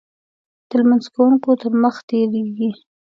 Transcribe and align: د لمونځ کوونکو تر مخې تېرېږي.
د 0.67 0.69
لمونځ 0.79 1.05
کوونکو 1.13 1.49
تر 1.61 1.71
مخې 1.83 2.01
تېرېږي. 2.09 2.69